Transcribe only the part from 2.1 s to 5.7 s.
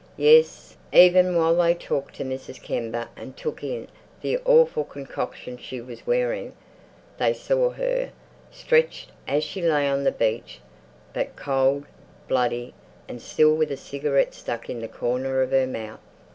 to Mrs. Kember and took in the awful concoction